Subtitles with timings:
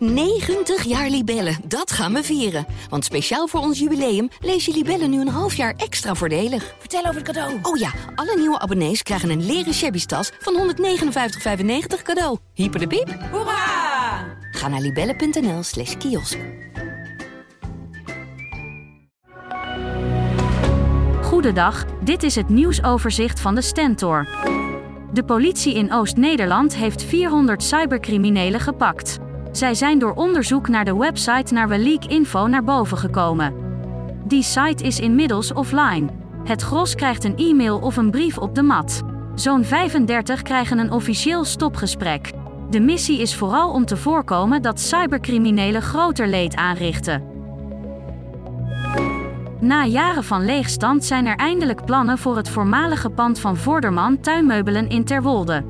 [0.00, 2.66] 90 jaar Libellen, dat gaan we vieren.
[2.88, 6.74] Want speciaal voor ons jubileum lees je Libellen nu een half jaar extra voordelig.
[6.78, 7.58] Vertel over het cadeau.
[7.62, 12.38] Oh ja, alle nieuwe abonnees krijgen een leren shabby tas van 159,95 cadeau.
[12.54, 13.18] Hyper de piep.
[13.30, 14.38] Hoera!
[14.50, 16.38] Ga naar libellen.nl slash kiosk.
[21.22, 24.28] Goedendag, dit is het nieuwsoverzicht van de Stentor.
[25.12, 29.18] De politie in Oost-Nederland heeft 400 cybercriminelen gepakt.
[29.52, 33.54] Zij zijn door onderzoek naar de website naar Leak Info naar boven gekomen.
[34.24, 36.08] Die site is inmiddels offline.
[36.44, 39.02] Het gros krijgt een e-mail of een brief op de mat.
[39.34, 42.32] Zo'n 35 krijgen een officieel stopgesprek.
[42.70, 47.24] De missie is vooral om te voorkomen dat cybercriminelen groter leed aanrichten.
[49.60, 54.88] Na jaren van leegstand zijn er eindelijk plannen voor het voormalige pand van Vorderman Tuinmeubelen
[54.88, 55.64] in Terwolde.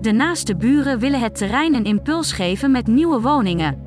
[0.00, 3.82] De naaste buren willen het terrein een impuls geven met nieuwe woningen.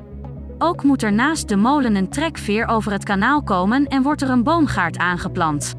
[0.58, 4.30] Ook moet er naast de molen een trekveer over het kanaal komen en wordt er
[4.30, 5.74] een boomgaard aangeplant.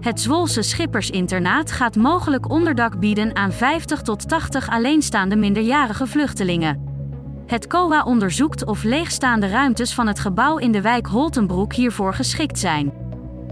[0.00, 6.94] Het Zwolse Schippersinternaat gaat mogelijk onderdak bieden aan 50 tot 80 alleenstaande minderjarige vluchtelingen.
[7.46, 12.58] Het COA onderzoekt of leegstaande ruimtes van het gebouw in de wijk Holtenbroek hiervoor geschikt
[12.58, 13.05] zijn.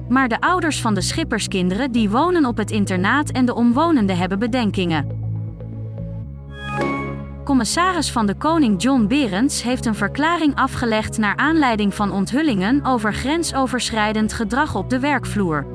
[0.08, 4.38] Maar de ouders van de schipperskinderen die wonen op het internaat en de omwonenden hebben
[4.38, 5.22] bedenkingen.
[7.44, 13.14] Commissaris van de Koning John Berends heeft een verklaring afgelegd naar aanleiding van onthullingen over
[13.14, 15.66] grensoverschrijdend gedrag op de werkvloer.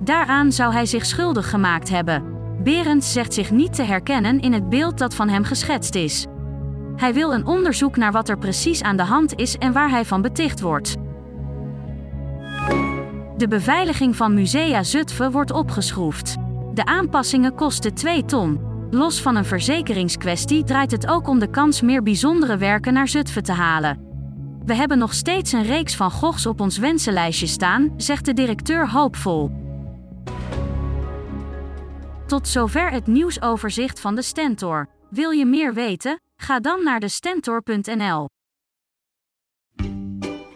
[0.00, 2.22] Daaraan zou hij zich schuldig gemaakt hebben.
[2.62, 6.26] Berends zegt zich niet te herkennen in het beeld dat van hem geschetst is.
[6.96, 10.04] Hij wil een onderzoek naar wat er precies aan de hand is en waar hij
[10.04, 10.96] van beticht wordt.
[13.38, 16.36] De beveiliging van Musea Zutphen wordt opgeschroefd.
[16.74, 18.60] De aanpassingen kosten 2 ton.
[18.90, 23.42] Los van een verzekeringskwestie draait het ook om de kans meer bijzondere werken naar Zutphen
[23.42, 23.98] te halen.
[24.64, 28.90] We hebben nog steeds een reeks van Gochs op ons wensenlijstje staan, zegt de directeur
[28.90, 29.50] hoopvol.
[32.26, 34.88] Tot zover het nieuwsoverzicht van de Stentor.
[35.10, 36.20] Wil je meer weten?
[36.36, 38.28] Ga dan naar de Stentor.nl.